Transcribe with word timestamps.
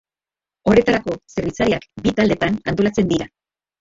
Horretarako 0.71 1.17
zerbitzariak 1.33 1.85
bi 2.07 2.15
taldetan 2.21 2.59
antolatzen 2.73 3.13
dira. 3.13 3.29